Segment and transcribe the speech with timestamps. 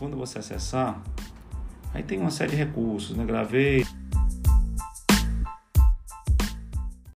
[0.00, 0.98] quando você acessar,
[1.92, 3.24] aí tem uma série de recursos, né?
[3.24, 3.86] Gravei